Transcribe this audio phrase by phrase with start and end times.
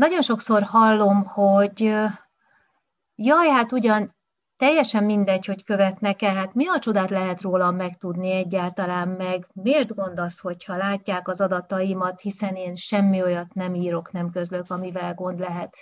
[0.00, 1.80] Nagyon sokszor hallom, hogy
[3.14, 4.14] jaj, hát ugyan
[4.56, 10.38] teljesen mindegy, hogy követnek-e, hát mi a csodát lehet rólam megtudni egyáltalán meg, miért gondolsz,
[10.38, 15.74] hogyha látják az adataimat, hiszen én semmi olyat nem írok, nem közlök, amivel gond lehet.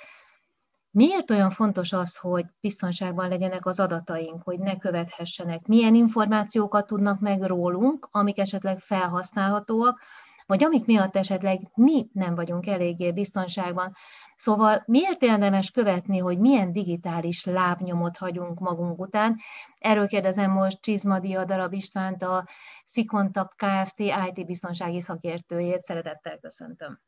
[0.91, 5.67] Miért olyan fontos az, hogy biztonságban legyenek az adataink, hogy ne követhessenek?
[5.67, 10.01] Milyen információkat tudnak meg rólunk, amik esetleg felhasználhatóak,
[10.49, 13.95] vagy amik miatt esetleg mi nem vagyunk eléggé biztonságban.
[14.37, 19.37] Szóval miért érdemes követni, hogy milyen digitális lábnyomot hagyunk magunk után?
[19.79, 22.49] Erről kérdezem most Csizmadia Darab Istvánt, a
[22.85, 23.99] Szikontak Kft.
[23.99, 25.83] IT biztonsági szakértőjét.
[25.83, 27.01] Szeretettel köszöntöm.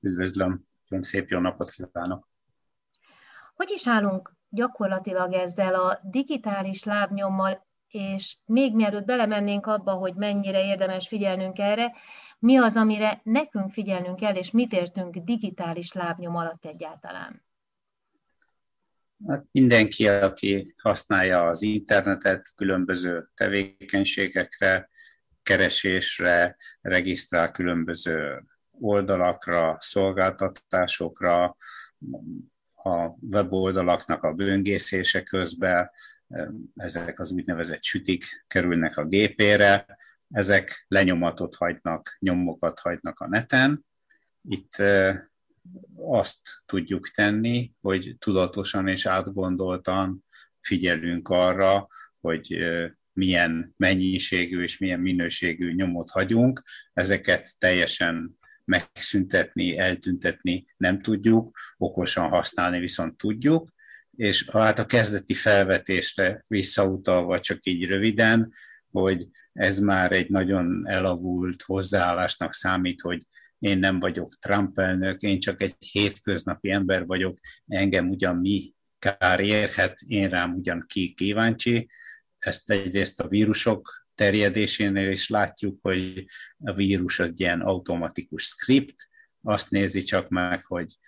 [0.00, 0.64] Üdvözlöm,
[1.00, 2.28] szép jó napot kívánok!
[3.54, 10.64] Hogy is állunk gyakorlatilag ezzel a digitális lábnyommal, és még mielőtt belemennénk abba, hogy mennyire
[10.64, 11.92] érdemes figyelnünk erre,
[12.38, 17.46] mi az, amire nekünk figyelnünk kell, és mit értünk digitális lábnyom alatt egyáltalán?
[19.26, 24.90] Hát mindenki, aki használja az internetet különböző tevékenységekre,
[25.42, 28.44] keresésre, regisztrál különböző
[28.80, 31.56] oldalakra, szolgáltatásokra,
[32.74, 35.90] a weboldalaknak a böngészése közben,
[36.76, 39.86] ezek az úgynevezett sütik kerülnek a gépére,
[40.30, 43.84] ezek lenyomatot hagynak, nyomokat hagynak a neten.
[44.48, 44.82] Itt
[45.96, 50.24] azt tudjuk tenni, hogy tudatosan és átgondoltan
[50.60, 51.88] figyelünk arra,
[52.20, 52.58] hogy
[53.12, 56.62] milyen mennyiségű és milyen minőségű nyomot hagyunk.
[56.92, 63.68] Ezeket teljesen megszüntetni, eltüntetni nem tudjuk, okosan használni viszont tudjuk,
[64.16, 68.52] és hát a kezdeti felvetésre visszautalva csak így röviden,
[68.90, 73.22] hogy ez már egy nagyon elavult hozzáállásnak számít, hogy
[73.58, 79.40] én nem vagyok Trump elnök, én csak egy hétköznapi ember vagyok, engem ugyan mi kár
[79.40, 81.88] érhet, én rám ugyan ki kíváncsi.
[82.38, 86.24] Ezt egyrészt a vírusok terjedésénél is látjuk, hogy
[86.58, 89.08] a vírus egy ilyen automatikus script,
[89.42, 90.98] azt nézi csak meg, hogy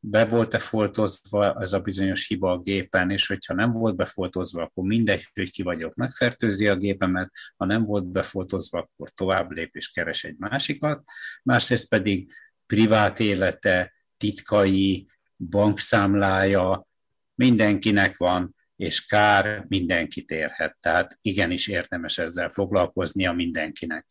[0.00, 4.84] be volt-e foltozva ez a bizonyos hiba a gépen, és hogyha nem volt befoltozva, akkor
[4.84, 9.90] mindegy, hogy ki vagyok, megfertőzi a gépemet, ha nem volt befoltozva, akkor tovább lép és
[9.90, 11.02] keres egy másikat.
[11.42, 12.32] Másrészt pedig
[12.66, 16.86] privát élete, titkai, bankszámlája,
[17.34, 20.76] mindenkinek van, és kár mindenkit érhet.
[20.80, 24.06] Tehát igenis érdemes ezzel foglalkoznia mindenkinek.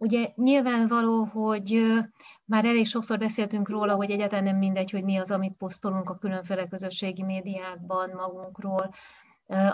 [0.00, 1.92] Ugye nyilvánvaló, hogy
[2.44, 6.18] már elég sokszor beszéltünk róla, hogy egyáltalán nem mindegy, hogy mi az, amit posztolunk a
[6.18, 8.94] különféle közösségi médiákban magunkról,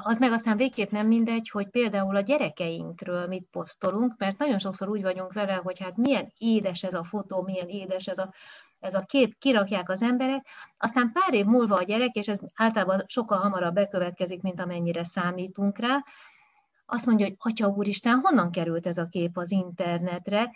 [0.03, 4.89] az meg aztán végképp nem mindegy, hogy például a gyerekeinkről mit posztolunk, mert nagyon sokszor
[4.89, 8.33] úgy vagyunk vele, hogy hát milyen édes ez a fotó, milyen édes ez a,
[8.81, 10.47] ez a kép, kirakják az emberek,
[10.79, 15.79] aztán pár év múlva a gyerek, és ez általában sokkal hamarabb bekövetkezik, mint amennyire számítunk
[15.79, 16.05] rá,
[16.87, 20.53] azt mondja, hogy Atya Úristen, honnan került ez a kép az internetre,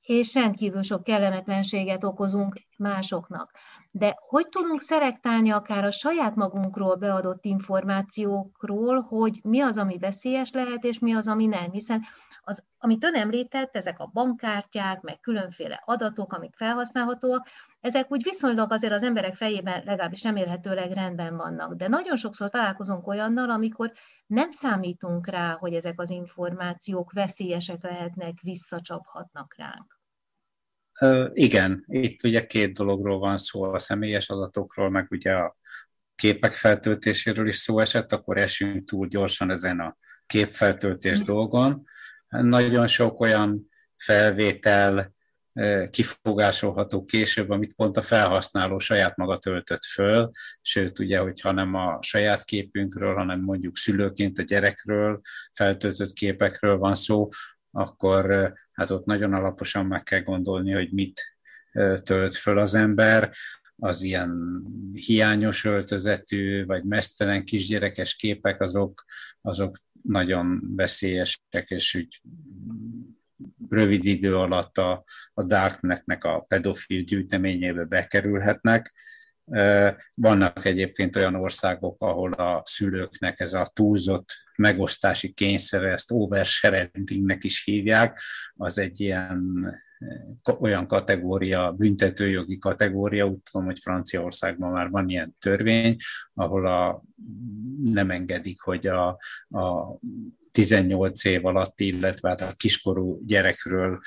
[0.00, 3.50] és rendkívül sok kellemetlenséget okozunk másoknak.
[3.90, 10.52] De hogy tudunk szelektálni akár a saját magunkról beadott információkról, hogy mi az, ami veszélyes
[10.52, 12.02] lehet, és mi az, ami nem, hiszen
[12.44, 17.46] az, amit ön említett, ezek a bankkártyák, meg különféle adatok, amik felhasználhatóak,
[17.80, 21.74] ezek úgy viszonylag azért az emberek fejében legalábbis remélhetőleg rendben vannak.
[21.74, 23.92] De nagyon sokszor találkozunk olyannal, amikor
[24.26, 30.00] nem számítunk rá, hogy ezek az információk veszélyesek lehetnek, visszacsaphatnak ránk.
[31.34, 35.56] Igen, itt ugye két dologról van szó, a személyes adatokról, meg ugye a
[36.14, 41.24] képek feltöltéséről is szó esett, akkor esünk túl gyorsan ezen a képfeltöltés mm.
[41.24, 41.84] dolgon.
[42.40, 45.14] Nagyon sok olyan felvétel
[45.90, 51.98] kifogásolható később, amit pont a felhasználó saját maga töltött föl, sőt, ugye, hogyha nem a
[52.02, 55.20] saját képünkről, hanem mondjuk szülőként a gyerekről
[55.52, 57.28] feltöltött képekről van szó,
[57.70, 61.36] akkor hát ott nagyon alaposan meg kell gondolni, hogy mit
[62.02, 63.30] tölt föl az ember,
[63.76, 64.62] az ilyen
[64.92, 69.04] hiányos öltözetű, vagy mesztelen kisgyerekes képek, azok,
[69.40, 72.20] azok nagyon veszélyesek, és úgy
[73.68, 75.04] rövid idő alatt a,
[75.34, 78.92] a Darknetnek a pedofil gyűjteményébe bekerülhetnek.
[80.14, 87.64] Vannak egyébként olyan országok, ahol a szülőknek ez a túlzott megosztási kényszere, ezt oversharingnek is
[87.64, 88.20] hívják,
[88.54, 89.74] az egy ilyen
[90.58, 95.96] olyan kategória, büntetőjogi kategória, úgy tudom, hogy Franciaországban már van ilyen törvény,
[96.34, 97.02] ahol a,
[97.82, 99.08] nem engedik, hogy a,
[99.48, 99.96] a
[100.52, 104.00] 18 év alatt, illetve hát a kiskorú gyerekről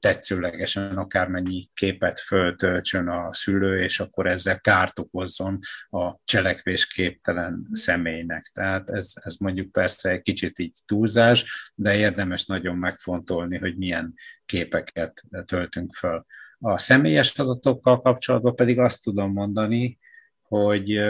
[0.00, 5.58] tetszőlegesen akármennyi képet föltöltsön a szülő, és akkor ezzel kárt okozzon
[5.90, 8.50] a cselekvésképtelen személynek.
[8.52, 14.14] Tehát ez, ez mondjuk persze egy kicsit így túlzás, de érdemes nagyon megfontolni, hogy milyen
[14.44, 16.24] képeket töltünk föl.
[16.58, 19.98] A személyes adatokkal kapcsolatban pedig azt tudom mondani,
[20.42, 21.00] hogy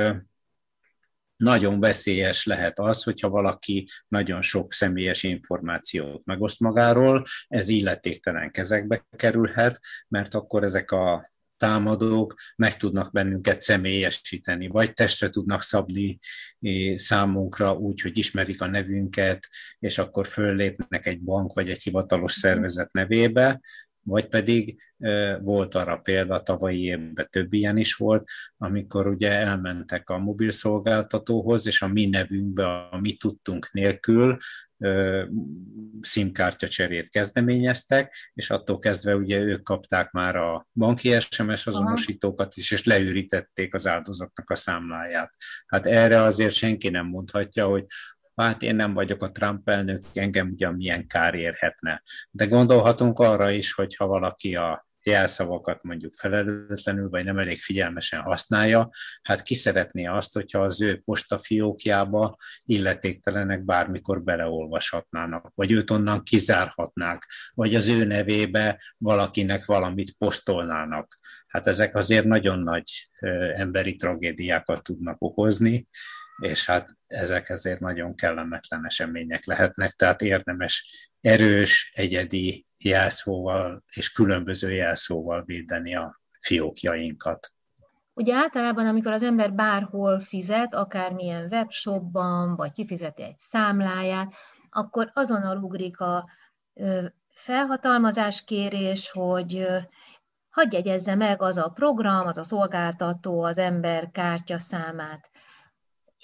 [1.36, 9.06] nagyon veszélyes lehet az, hogyha valaki nagyon sok személyes információt megoszt magáról, ez illetéktelen kezekbe
[9.16, 16.18] kerülhet, mert akkor ezek a támadók meg tudnak bennünket személyesíteni, vagy testre tudnak szabni
[16.96, 19.48] számunkra úgy, hogy ismerik a nevünket,
[19.78, 23.60] és akkor föllépnek egy bank vagy egy hivatalos szervezet nevébe,
[24.06, 24.82] vagy pedig
[25.41, 31.67] volt arra példa, tavalyi évben több ilyen is volt, amikor ugye elmentek a mobil szolgáltatóhoz,
[31.67, 34.37] és a mi nevünkbe, a mi tudtunk nélkül
[36.00, 42.70] SIM-kártya cserét kezdeményeztek, és attól kezdve ugye ők kapták már a banki SMS azonosítókat is,
[42.70, 45.35] és leürítették az áldozatnak a számláját.
[45.67, 47.85] Hát erre azért senki nem mondhatja, hogy
[48.36, 52.02] hát én nem vagyok a Trump elnök, engem ugyan milyen kár érhetne.
[52.30, 58.20] De gondolhatunk arra is, hogy ha valaki a jelszavakat mondjuk felelőtlenül, vagy nem elég figyelmesen
[58.20, 58.90] használja,
[59.22, 67.26] hát ki szeretné azt, hogyha az ő postafiókjába illetéktelenek bármikor beleolvashatnának, vagy őt onnan kizárhatnák,
[67.54, 71.18] vagy az ő nevébe valakinek valamit posztolnának.
[71.46, 73.10] Hát ezek azért nagyon nagy
[73.54, 75.86] emberi tragédiákat tudnak okozni,
[76.38, 80.84] és hát ezek ezért nagyon kellemetlen események lehetnek, tehát érdemes
[81.20, 87.50] erős, egyedi jelszóval és különböző jelszóval védeni a fiókjainkat.
[88.14, 94.34] Ugye általában, amikor az ember bárhol fizet, akármilyen webshopban, vagy kifizeti egy számláját,
[94.70, 96.28] akkor azonnal ugrik a
[97.28, 99.66] felhatalmazás kérés, hogy
[100.50, 105.30] hagyj jegyezze meg az a program, az a szolgáltató az ember kártya számát.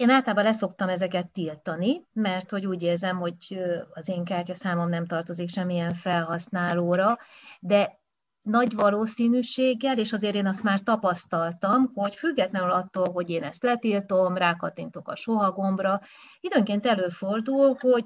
[0.02, 3.62] Én általában leszoktam ezeket tiltani, mert hogy úgy érzem, hogy
[3.92, 7.18] az én kártyaszámom nem tartozik semmilyen felhasználóra,
[7.60, 8.00] de
[8.42, 14.36] nagy valószínűséggel, és azért én azt már tapasztaltam, hogy függetlenül attól, hogy én ezt letiltom,
[14.36, 16.00] rákattintok a soha gombra,
[16.40, 18.04] időnként előfordul, hogy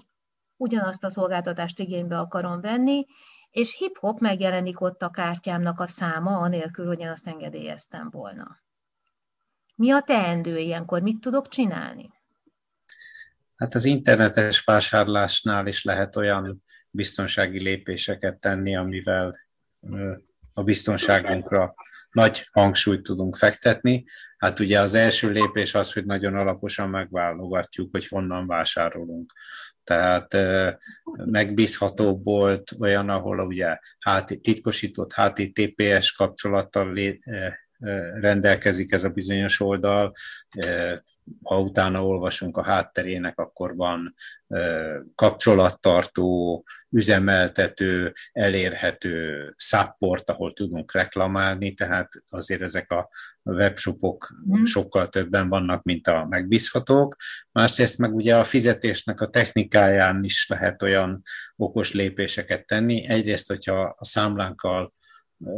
[0.56, 3.06] ugyanazt a szolgáltatást igénybe akarom venni,
[3.50, 8.64] és hip-hop megjelenik ott a kártyámnak a száma, anélkül, hogy én azt engedélyeztem volna.
[9.76, 11.02] Mi a teendő ilyenkor?
[11.02, 12.10] Mit tudok csinálni?
[13.56, 19.38] Hát az internetes vásárlásnál is lehet olyan biztonsági lépéseket tenni, amivel
[20.52, 21.74] a biztonságunkra
[22.10, 24.04] nagy hangsúlyt tudunk fektetni.
[24.38, 29.32] Hát ugye az első lépés az, hogy nagyon alaposan megválogatjuk, hogy honnan vásárolunk.
[29.84, 30.36] Tehát
[31.14, 33.78] megbízhatóbb volt olyan, ahol ugye
[34.40, 36.92] titkosított HTTPS kapcsolattal
[38.20, 40.12] rendelkezik ez a bizonyos oldal.
[41.42, 44.14] Ha utána olvasunk a hátterének, akkor van
[45.14, 53.08] kapcsolattartó, üzemeltető, elérhető support, ahol tudunk reklamálni, tehát azért ezek a
[53.42, 54.64] webshopok mm.
[54.64, 57.16] sokkal többen vannak, mint a megbízhatók.
[57.52, 61.22] Másrészt meg ugye a fizetésnek a technikáján is lehet olyan
[61.56, 63.08] okos lépéseket tenni.
[63.08, 64.92] Egyrészt, hogyha a számlánkkal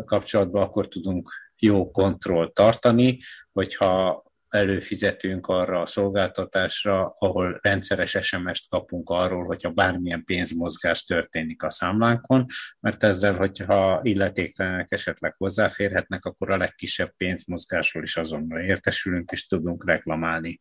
[0.05, 3.19] kapcsolatban akkor tudunk jó kontrollt tartani,
[3.53, 11.71] hogyha előfizetünk arra a szolgáltatásra, ahol rendszeres SMS-t kapunk arról, hogyha bármilyen pénzmozgás történik a
[11.71, 12.45] számlánkon,
[12.81, 19.87] mert ezzel, hogyha illetéktelenek esetleg hozzáférhetnek, akkor a legkisebb pénzmozgásról is azonnal értesülünk, és tudunk
[19.87, 20.59] reklamálni.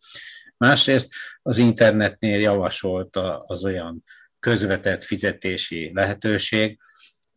[0.58, 4.04] Másrészt az internetnél javasolt az olyan
[4.40, 6.80] közvetett fizetési lehetőség,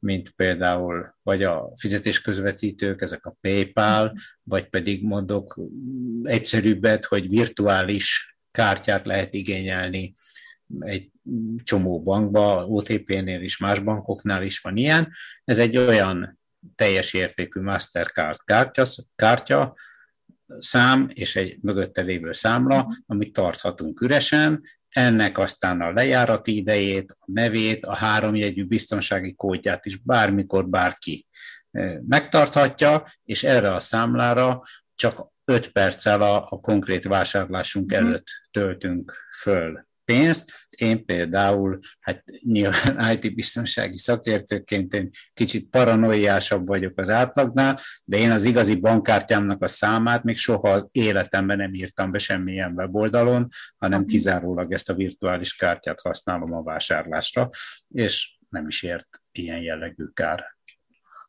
[0.00, 5.60] mint például vagy a fizetésközvetítők, ezek a PayPal, vagy pedig mondok
[6.22, 10.12] egyszerűbbet, hogy virtuális kártyát lehet igényelni
[10.78, 11.10] egy
[11.62, 15.12] csomó bankba, OTP-nél is, más bankoknál is van ilyen.
[15.44, 16.38] Ez egy olyan
[16.74, 19.74] teljes értékű Mastercard kártya, kártya
[20.58, 27.24] szám és egy mögötte lévő számla, amit tarthatunk üresen, ennek aztán a lejárati idejét, a
[27.24, 31.26] nevét, a háromjegyű biztonsági kódját is bármikor bárki
[32.06, 34.62] megtarthatja, és erre a számlára
[34.94, 38.04] csak 5 perccel a, a konkrét vásárlásunk mhm.
[38.04, 40.52] előtt töltünk föl pénzt.
[40.68, 48.44] Én például, hát nyilván IT-biztonsági szakértőként én kicsit paranoiásabb vagyok az átlagnál, de én az
[48.44, 53.48] igazi bankkártyámnak a számát még soha az életemben nem írtam be semmilyen weboldalon,
[53.78, 57.48] hanem kizárólag ezt a virtuális kártyát használom a vásárlásra,
[57.88, 60.44] és nem is ért ilyen jellegű kár.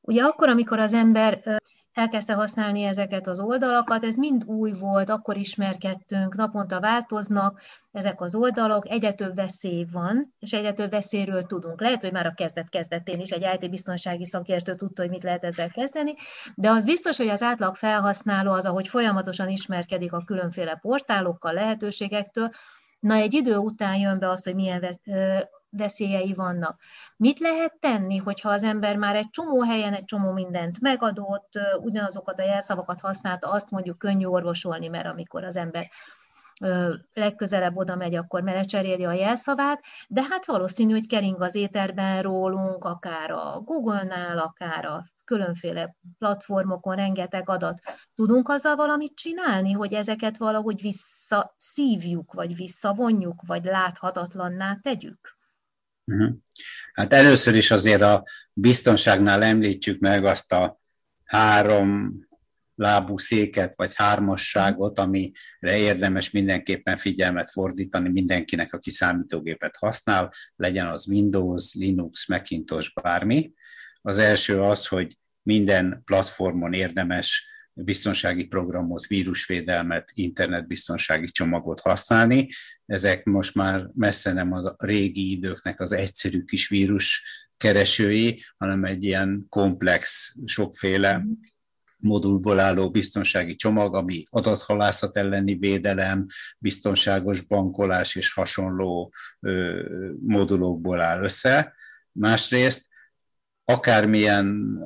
[0.01, 1.60] Ugye akkor, amikor az ember
[1.93, 8.35] elkezdte használni ezeket az oldalakat, ez mind új volt, akkor ismerkedtünk, naponta változnak ezek az
[8.35, 11.81] oldalak, egyre több veszély van, és egyre több veszélyről tudunk.
[11.81, 16.13] Lehet, hogy már a kezdet-kezdetén is egy IT-biztonsági szakértő tudta, hogy mit lehet ezzel kezdeni,
[16.55, 22.49] de az biztos, hogy az átlag felhasználó az, ahogy folyamatosan ismerkedik a különféle portálokkal, lehetőségektől,
[22.99, 24.99] na egy idő után jön be az, hogy milyen
[25.69, 26.75] veszélyei vannak.
[27.21, 32.39] Mit lehet tenni, hogyha az ember már egy csomó helyen egy csomó mindent megadott, ugyanazokat
[32.39, 35.89] a jelszavakat használta, azt mondjuk könnyű orvosolni, mert amikor az ember
[37.13, 42.83] legközelebb oda megy, akkor lecseréli a jelszavát, de hát valószínű, hogy kering az éterben rólunk,
[42.83, 47.79] akár a Google-nál, akár a különféle platformokon rengeteg adat.
[48.15, 55.39] Tudunk azzal valamit csinálni, hogy ezeket valahogy visszaszívjuk, vagy visszavonjuk, vagy láthatatlanná tegyük?
[56.05, 56.35] Uh-huh.
[56.93, 60.79] Hát először is azért a biztonságnál említsük meg azt a
[61.23, 62.19] három
[62.75, 71.07] lábú széket, vagy hármasságot, amire érdemes mindenképpen figyelmet fordítani mindenkinek, aki számítógépet használ, legyen az
[71.07, 73.53] Windows, Linux, Macintosh, bármi.
[74.01, 82.49] Az első az, hogy minden platformon érdemes biztonsági programot, vírusvédelmet, internetbiztonsági csomagot használni.
[82.85, 87.23] Ezek most már messze nem a régi időknek az egyszerű kis vírus
[87.57, 91.25] keresői, hanem egy ilyen komplex, sokféle
[92.01, 96.25] modulból álló biztonsági csomag, ami adathalászat elleni védelem,
[96.57, 99.83] biztonságos bankolás és hasonló ö,
[100.25, 101.73] modulokból áll össze.
[102.11, 102.85] Másrészt
[103.65, 104.77] akármilyen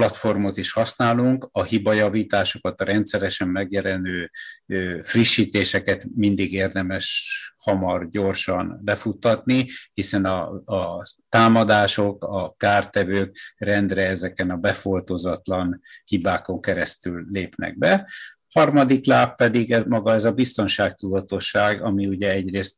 [0.00, 4.30] platformot is használunk, a hibajavításokat, a rendszeresen megjelenő
[5.02, 14.56] frissítéseket mindig érdemes hamar, gyorsan lefuttatni, hiszen a, a támadások, a kártevők rendre ezeken a
[14.56, 18.10] befoltozatlan hibákon keresztül lépnek be.
[18.52, 22.76] Harmadik láb pedig ez maga ez a biztonságtudatosság, ami ugye egyrészt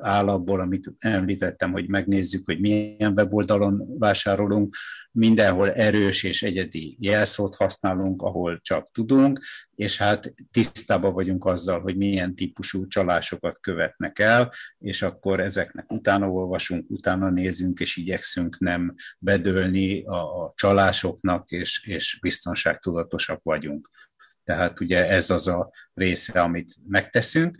[0.00, 4.76] áll abból, amit említettem, hogy megnézzük, hogy milyen weboldalon vásárolunk,
[5.12, 9.40] mindenhol erős és egyedi jelszót használunk, ahol csak tudunk,
[9.74, 16.28] és hát tisztában vagyunk azzal, hogy milyen típusú csalásokat követnek el, és akkor ezeknek utána
[16.30, 23.90] olvasunk, utána nézünk, és igyekszünk nem bedőlni a, a csalásoknak, és, és biztonságtudatosak vagyunk.
[24.46, 27.56] Tehát ugye ez az a része, amit megteszünk.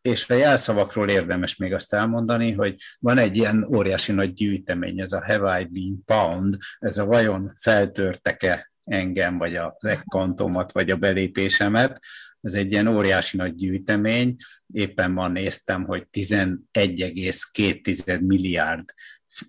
[0.00, 5.12] És a jelszavakról érdemes még azt elmondani, hogy van egy ilyen óriási nagy gyűjtemény, ez
[5.12, 10.96] a Have I Been Pound, ez a vajon feltörtek-e engem, vagy a legkantomat, vagy a
[10.96, 12.00] belépésemet.
[12.40, 14.36] Ez egy ilyen óriási nagy gyűjtemény.
[14.66, 18.84] Éppen ma néztem, hogy 11,2 milliárd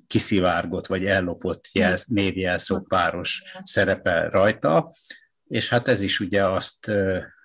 [0.08, 4.92] kiszivárgott, vagy ellopott jelsz, névjelszó páros szerepel rajta
[5.48, 6.92] és hát ez is ugye azt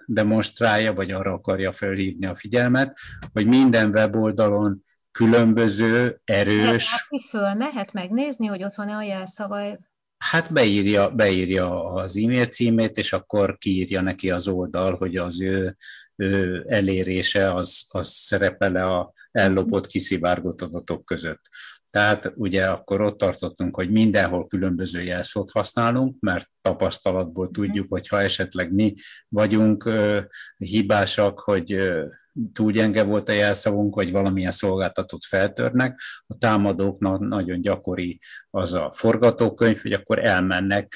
[0.06, 2.98] demonstrálja, vagy arra akarja felhívni a figyelmet,
[3.32, 7.08] hogy minden weboldalon különböző, erős...
[7.28, 9.78] Föl mehet megnézni, hogy ott van-e a jelszava?
[10.18, 15.76] Hát beírja, beírja az e-mail címét, és akkor kiírja neki az oldal, hogy az ő,
[16.16, 21.40] ő elérése az, az szerepele a ellopott, kiszivárgott adatok között.
[21.90, 27.52] Tehát ugye akkor ott tartottunk, hogy mindenhol különböző jelszót használunk, mert tapasztalatból mhm.
[27.52, 28.94] tudjuk, hogy ha esetleg mi
[29.28, 29.90] vagyunk
[30.56, 31.80] hibásak, hogy
[32.52, 38.18] túl gyenge volt a jelszavunk, vagy valamilyen szolgáltatót feltörnek, a támadóknak nagyon gyakori
[38.50, 40.92] az a forgatókönyv, hogy akkor elmennek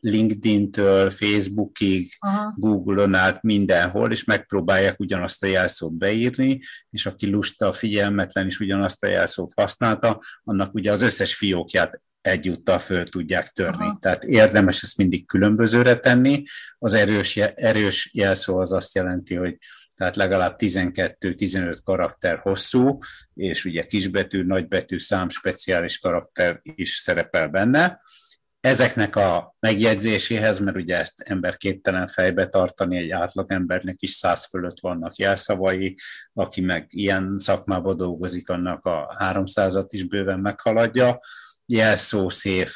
[0.00, 2.08] LinkedIn-től Facebookig,
[2.54, 6.60] Google-on át mindenhol, és megpróbálják ugyanazt a jelszót beírni,
[6.90, 12.78] és aki lusta, figyelmetlen is ugyanazt a jelszót használta, annak ugye az összes fiókját egyúttal
[12.78, 13.84] föl tudják törni.
[13.84, 13.98] Aha.
[14.00, 16.42] Tehát érdemes ezt mindig különbözőre tenni.
[16.78, 19.56] Az erős, erős jelszó az azt jelenti, hogy
[19.96, 22.98] tehát legalább 12-15 karakter hosszú,
[23.34, 28.00] és ugye kisbetű, nagybetű, szám, speciális karakter is szerepel benne.
[28.60, 34.80] Ezeknek a megjegyzéséhez, mert ugye ezt ember képtelen fejbe tartani, egy átlagembernek is száz fölött
[34.80, 35.96] vannak jelszavai,
[36.32, 41.20] aki meg ilyen szakmában dolgozik, annak a 300-at is bőven meghaladja,
[41.66, 42.70] jelszószév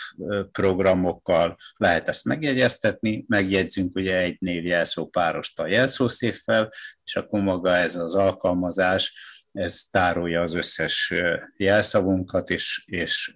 [0.53, 6.73] programokkal lehet ezt megjegyeztetni, megjegyzünk ugye egy név jelszó párost a jelszószévvel,
[7.05, 9.15] és akkor maga ez az alkalmazás
[9.53, 11.15] ez tárolja az összes
[11.57, 13.35] jelszavunkat, és, és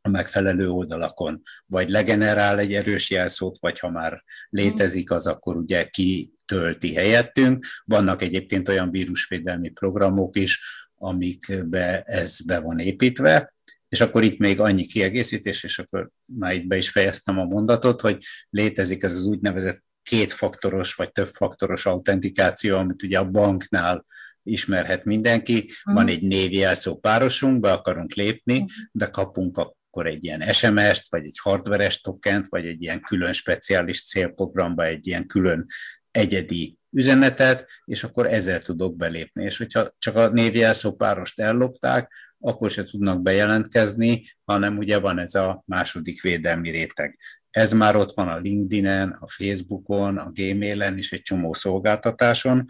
[0.00, 5.84] a megfelelő oldalakon vagy legenerál egy erős jelszót, vagy ha már létezik az, akkor ugye
[5.84, 7.66] kitölti helyettünk.
[7.84, 10.60] Vannak egyébként olyan vírusvédelmi programok is,
[10.94, 13.53] amikbe ez be van építve,
[13.94, 18.00] és akkor itt még annyi kiegészítés, és akkor már itt be is fejeztem a mondatot,
[18.00, 24.06] hogy létezik ez az úgynevezett kétfaktoros vagy többfaktoros autentikáció, amit ugye a banknál
[24.42, 25.70] ismerhet mindenki.
[25.82, 26.12] Van mhm.
[26.12, 28.66] egy névjelszó párosunk, be akarunk lépni, mhm.
[28.92, 34.04] de kapunk akkor egy ilyen SMS-t, vagy egy hardveres tokent, vagy egy ilyen külön speciális
[34.04, 35.66] célprogramba egy ilyen külön
[36.10, 39.44] egyedi üzenetet, és akkor ezzel tudok belépni.
[39.44, 45.34] És hogyha csak a névjelszó párost ellopták, akkor se tudnak bejelentkezni, hanem ugye van ez
[45.34, 47.18] a második védelmi réteg.
[47.50, 52.66] Ez már ott van a LinkedIn-en, a Facebookon, a Gmailen és egy csomó szolgáltatáson,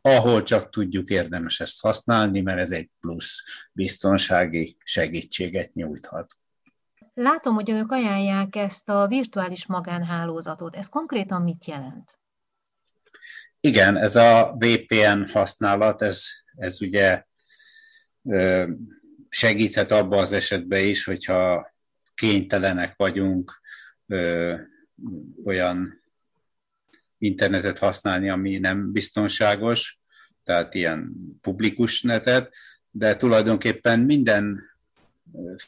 [0.00, 6.36] ahol csak tudjuk érdemes ezt használni, mert ez egy plusz biztonsági segítséget nyújthat.
[7.14, 10.76] Látom, hogy ők ajánlják ezt a virtuális magánhálózatot.
[10.76, 12.18] Ez konkrétan mit jelent?
[13.64, 16.24] Igen, ez a VPN használat, ez,
[16.56, 17.24] ez ugye
[19.28, 21.72] segíthet abba az esetben is, hogyha
[22.14, 23.60] kénytelenek vagyunk
[25.44, 26.02] olyan
[27.18, 30.00] internetet használni, ami nem biztonságos,
[30.42, 32.54] tehát ilyen publikus netet,
[32.90, 34.60] de tulajdonképpen minden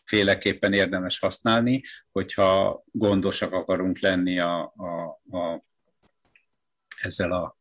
[0.04, 5.62] féleképpen érdemes használni, hogyha gondosak akarunk lenni a, a, a,
[7.02, 7.56] ezzel a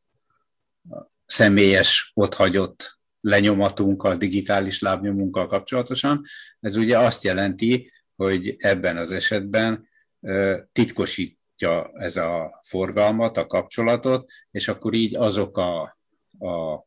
[1.25, 6.21] személyes, otthagyott lenyomatunkkal, digitális lábnyomunkkal kapcsolatosan.
[6.59, 9.87] Ez ugye azt jelenti, hogy ebben az esetben
[10.71, 15.81] titkosítja ez a forgalmat, a kapcsolatot, és akkor így azok a,
[16.39, 16.85] a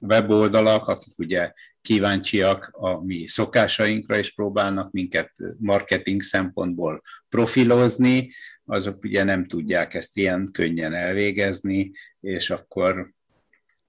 [0.00, 8.30] weboldalak, akik ugye kíváncsiak a mi szokásainkra, és próbálnak minket marketing szempontból profilozni,
[8.64, 11.90] azok ugye nem tudják ezt ilyen könnyen elvégezni,
[12.20, 13.12] és akkor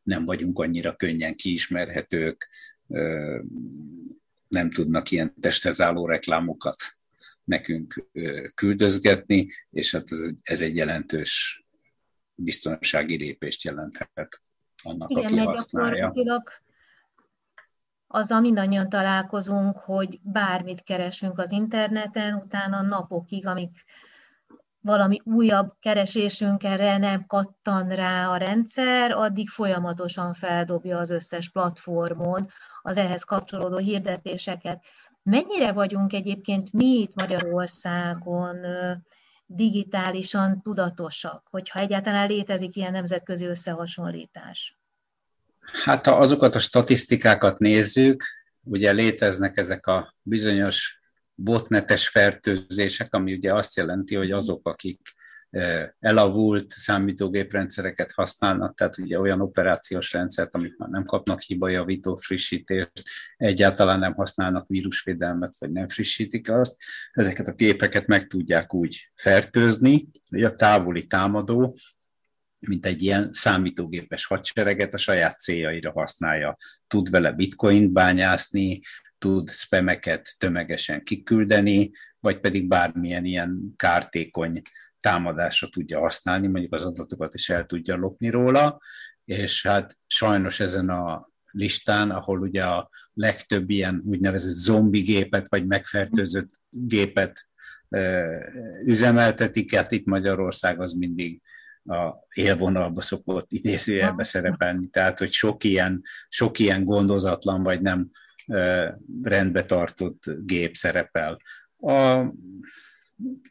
[0.03, 2.49] nem vagyunk annyira könnyen kiismerhetők,
[4.47, 6.75] nem tudnak ilyen testhez álló reklámokat
[7.43, 8.09] nekünk
[8.53, 10.07] küldözgetni, és hát
[10.41, 11.63] ez, egy jelentős
[12.35, 14.41] biztonsági lépést jelenthet
[14.83, 16.13] annak, Igen, aki használja.
[18.07, 23.69] azzal mindannyian találkozunk, hogy bármit keresünk az interneten, utána napokig, amíg
[24.81, 32.47] valami újabb keresésünkre nem kattan rá a rendszer, addig folyamatosan feldobja az összes platformon
[32.81, 34.83] az ehhez kapcsolódó hirdetéseket.
[35.23, 38.57] Mennyire vagyunk egyébként mi itt Magyarországon
[39.55, 44.79] digitálisan tudatosak, hogyha egyáltalán létezik ilyen nemzetközi összehasonlítás?
[45.83, 48.23] Hát ha azokat a statisztikákat nézzük,
[48.63, 51.01] ugye léteznek ezek a bizonyos
[51.35, 54.99] botnetes fertőzések, ami ugye azt jelenti, hogy azok, akik
[55.99, 63.03] elavult számítógéprendszereket használnak, tehát ugye olyan operációs rendszert, amit már nem kapnak hibajavító frissítést,
[63.37, 66.75] egyáltalán nem használnak vírusvédelmet, vagy nem frissítik azt,
[67.11, 71.75] ezeket a képeket meg tudják úgy fertőzni, hogy a távoli támadó
[72.67, 76.55] mint egy ilyen számítógépes hadsereget a saját céljaira használja.
[76.87, 78.81] Tud vele bitcoint bányászni,
[79.21, 84.61] tud spameket tömegesen kiküldeni, vagy pedig bármilyen ilyen kártékony
[84.99, 88.81] támadásra tudja használni, mondjuk az adatokat is el tudja lopni róla,
[89.25, 95.65] és hát sajnos ezen a listán, ahol ugye a legtöbb ilyen úgynevezett zombi gépet, vagy
[95.67, 97.47] megfertőzött gépet
[98.85, 101.41] üzemeltetik, hát itt Magyarország az mindig
[101.83, 108.09] a élvonalba szokott idézőjelbe szerepelni, tehát hogy sok ilyen, sok ilyen gondozatlan vagy nem
[109.23, 111.41] rendbe tartott gép szerepel.
[111.77, 112.25] A,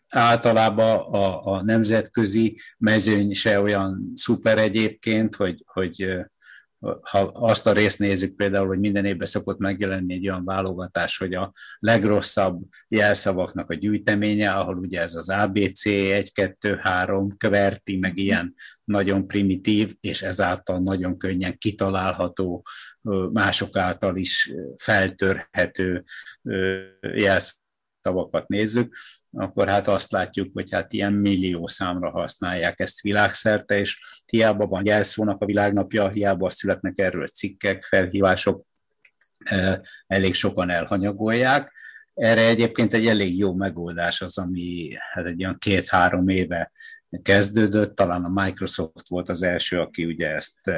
[0.09, 6.21] általában a, a nemzetközi mezőny se olyan szuper egyébként, hogy, hogy
[6.81, 11.35] ha azt a részt nézzük például, hogy minden évben szokott megjelenni egy olyan válogatás, hogy
[11.35, 18.19] a legrosszabb jelszavaknak a gyűjteménye, ahol ugye ez az ABC 1, 2, 3, kverti, meg
[18.19, 22.65] ilyen nagyon primitív, és ezáltal nagyon könnyen kitalálható,
[23.33, 26.05] mások által is feltörhető
[27.01, 28.97] jelszavakat nézzük,
[29.33, 34.87] akkor hát azt látjuk, hogy hát ilyen millió számra használják ezt világszerte, és hiába van
[34.87, 38.67] jelszónak a világnapja, hiába születnek erről cikkek, felhívások,
[40.07, 41.73] elég sokan elhanyagolják.
[42.15, 46.73] Erre egyébként egy elég jó megoldás az, ami hát egy olyan két-három éve
[47.23, 50.71] kezdődött, talán a Microsoft volt az első, aki ugye ezt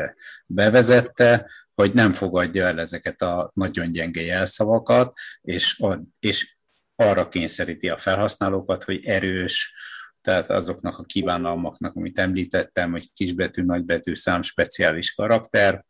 [0.47, 6.57] bevezette, hogy nem fogadja el ezeket a nagyon gyenge jelszavakat, és, a, és
[7.03, 9.75] arra kényszeríti a felhasználókat, hogy erős,
[10.21, 15.85] tehát azoknak a kívánalmaknak, amit említettem, hogy kisbetű, nagybetű, szám, speciális karakter,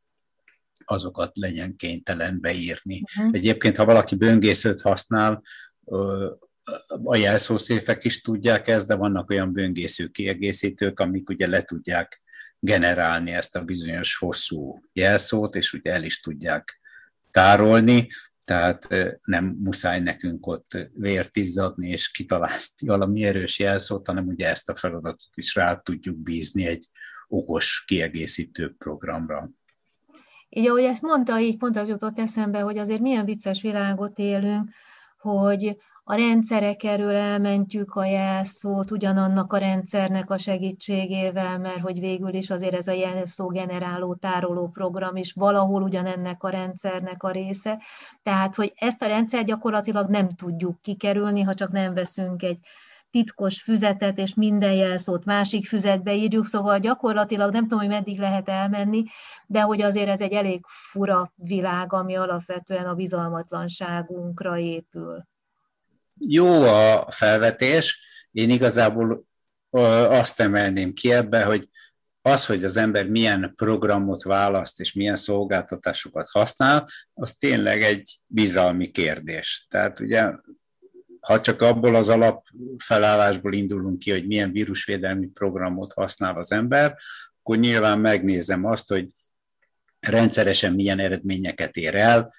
[0.85, 3.03] azokat legyen kénytelen beírni.
[3.17, 3.35] Uh-huh.
[3.35, 5.43] Egyébként, ha valaki böngészőt használ,
[7.03, 12.23] a jelszószéfek is tudják ezt, de vannak olyan böngésző kiegészítők, amik ugye le tudják
[12.59, 16.81] generálni ezt a bizonyos hosszú jelszót, és ugye el is tudják
[17.31, 18.09] tárolni,
[18.53, 18.89] tehát
[19.25, 24.75] nem muszáj nekünk ott vért izzadni és kitalálni valami erős jelszót, hanem ugye ezt a
[24.75, 26.87] feladatot is rá tudjuk bízni egy
[27.29, 29.51] okos kiegészítő programra.
[30.49, 34.71] Így ahogy ezt mondta, így pont az jutott eszembe, hogy azért milyen vicces világot élünk,
[35.19, 35.77] hogy
[36.13, 42.51] a rendszerek erről elmentjük a jelszót ugyanannak a rendszernek a segítségével, mert hogy végül is
[42.51, 47.83] azért ez a jelszó generáló, tároló program is valahol ugyanennek a rendszernek a része.
[48.23, 52.59] Tehát, hogy ezt a rendszer gyakorlatilag nem tudjuk kikerülni, ha csak nem veszünk egy
[53.11, 58.49] titkos füzetet, és minden jelszót másik füzetbe írjuk, szóval gyakorlatilag nem tudom, hogy meddig lehet
[58.49, 59.03] elmenni,
[59.47, 65.31] de hogy azért ez egy elég fura világ, ami alapvetően a bizalmatlanságunkra épül.
[66.29, 69.25] Jó a felvetés, én igazából
[69.71, 71.69] azt emelném ki ebbe, hogy
[72.23, 78.91] az, hogy az ember milyen programot választ és milyen szolgáltatásokat használ, az tényleg egy bizalmi
[78.91, 79.67] kérdés.
[79.71, 80.31] Tehát ugye,
[81.21, 86.97] ha csak abból az alapfelállásból indulunk ki, hogy milyen vírusvédelmi programot használ az ember,
[87.39, 89.09] akkor nyilván megnézem azt, hogy
[90.01, 92.35] rendszeresen milyen eredményeket ér el,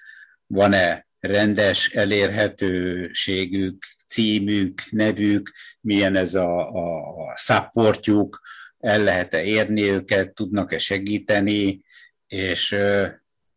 [0.46, 8.40] van-e rendes elérhetőségük, címük, nevük, milyen ez a, a, supportjuk,
[8.78, 11.84] el lehet-e érni őket, tudnak-e segíteni,
[12.26, 12.76] és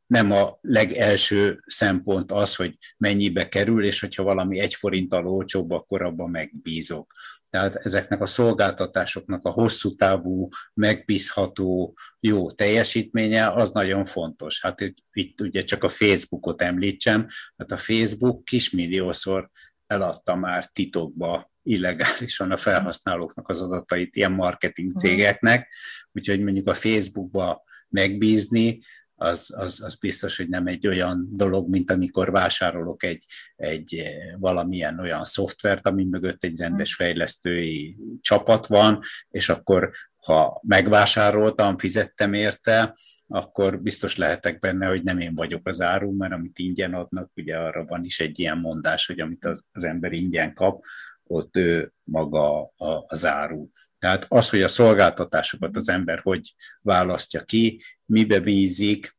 [0.07, 6.01] nem a legelső szempont az, hogy mennyibe kerül, és hogyha valami egy forinttal olcsóbb, akkor
[6.01, 7.13] abban megbízok.
[7.49, 14.61] Tehát ezeknek a szolgáltatásoknak a hosszú távú, megbízható, jó teljesítménye, az nagyon fontos.
[14.61, 19.49] Hát itt, itt ugye csak a Facebookot említsem, hát a Facebook kismilliószor
[19.87, 25.73] eladta már titokba illegálisan a felhasználóknak az adatait ilyen marketing cégeknek,
[26.11, 28.79] úgyhogy mondjuk a Facebookba megbízni,
[29.19, 33.25] az, az, az biztos, hogy nem egy olyan dolog, mint amikor vásárolok egy,
[33.55, 37.05] egy eh, valamilyen olyan szoftvert, ami mögött egy rendes mm.
[37.05, 38.99] fejlesztői csapat van,
[39.29, 42.95] és akkor ha megvásároltam, fizettem érte,
[43.27, 47.57] akkor biztos lehetek benne, hogy nem én vagyok az áru, mert amit ingyen adnak, ugye
[47.57, 50.83] arra van is egy ilyen mondás, hogy amit az, az ember ingyen kap,
[51.27, 52.73] ott ő maga
[53.07, 53.69] az áru.
[53.99, 59.17] Tehát az, hogy a szolgáltatásokat az ember hogy választja ki, mibe bízik,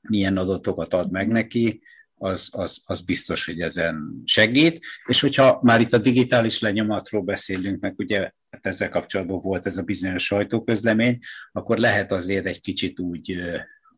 [0.00, 1.80] milyen adatokat ad meg neki,
[2.14, 4.84] az, az, az biztos, hogy ezen segít.
[5.06, 9.76] És hogyha már itt a digitális lenyomatról beszélünk, meg ugye hát ezzel kapcsolatban volt ez
[9.76, 11.18] a bizonyos sajtóközlemény,
[11.52, 13.38] akkor lehet azért egy kicsit úgy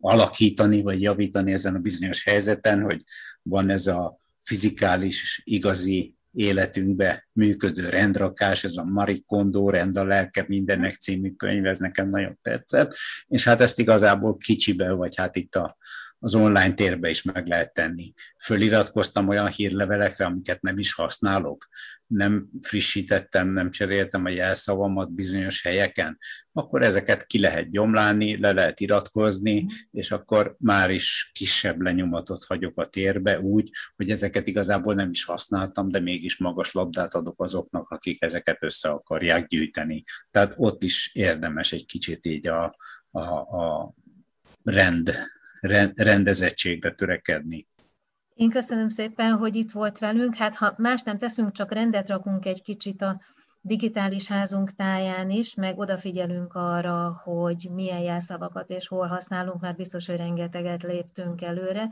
[0.01, 3.03] alakítani, vagy javítani ezen a bizonyos helyzeten, hogy
[3.43, 10.45] van ez a fizikális, igazi életünkbe működő rendrakás, ez a Marie Kondo rend a lelke
[10.49, 12.95] mindennek című könyv, ez nekem nagyon tetszett,
[13.27, 15.77] és hát ezt igazából kicsibe, vagy hát itt a,
[16.27, 18.13] az online térbe is meg lehet tenni.
[18.39, 21.69] Föliratkoztam olyan hírlevelekre, amiket nem is használok,
[22.07, 26.19] nem frissítettem, nem cseréltem a jelszavamat bizonyos helyeken,
[26.53, 32.81] akkor ezeket ki lehet gyomlálni, le lehet iratkozni, és akkor már is kisebb lenyomatot hagyok
[32.81, 37.91] a térbe úgy, hogy ezeket igazából nem is használtam, de mégis magas labdát adok azoknak,
[37.91, 40.05] akik ezeket össze akarják gyűjteni.
[40.31, 42.75] Tehát ott is érdemes egy kicsit így a,
[43.11, 43.93] a, a
[44.63, 45.35] rend
[45.95, 47.67] rendezettségre törekedni.
[48.35, 50.35] Én köszönöm szépen, hogy itt volt velünk.
[50.35, 53.21] Hát ha más nem teszünk, csak rendet rakunk egy kicsit a
[53.67, 60.07] digitális házunk táján is, meg odafigyelünk arra, hogy milyen jelszavakat és hol használunk, mert biztos,
[60.07, 61.89] hogy rengeteget léptünk előre.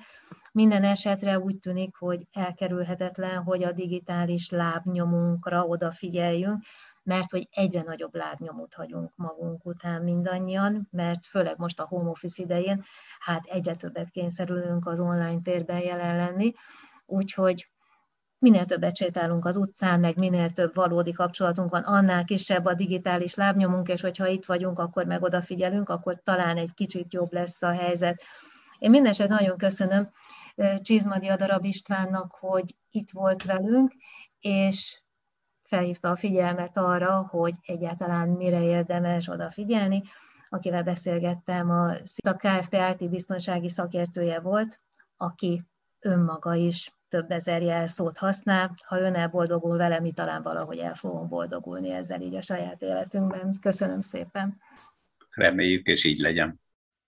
[0.52, 6.62] Minden esetre úgy tűnik, hogy elkerülhetetlen, hogy a digitális lábnyomunkra odafigyeljünk,
[7.04, 12.42] mert hogy egyre nagyobb lábnyomot hagyunk magunk után mindannyian, mert főleg most a home office
[12.42, 12.84] idején,
[13.18, 16.54] hát egyre többet kényszerülünk az online térben jelen lenni,
[17.06, 17.66] úgyhogy
[18.38, 23.34] minél többet sétálunk az utcán, meg minél több valódi kapcsolatunk van, annál kisebb a digitális
[23.34, 27.72] lábnyomunk, és hogyha itt vagyunk, akkor meg odafigyelünk, akkor talán egy kicsit jobb lesz a
[27.72, 28.22] helyzet.
[28.78, 30.10] Én mindeneset nagyon köszönöm
[30.54, 33.92] eh, Csizmadi Adarab Istvánnak, hogy itt volt velünk,
[34.38, 35.03] és
[35.74, 40.02] felhívta a figyelmet arra, hogy egyáltalán mire érdemes odafigyelni.
[40.48, 42.76] akivel beszélgettem, a SZITA Kft.
[42.98, 44.78] IT biztonsági szakértője volt,
[45.16, 45.62] aki
[46.00, 48.74] önmaga is több ezer jelszót használ.
[48.86, 53.54] Ha ön elboldogul vele, mi talán valahogy el fogunk boldogulni ezzel így a saját életünkben.
[53.60, 54.60] Köszönöm szépen.
[55.30, 56.60] Reméljük, és így legyen.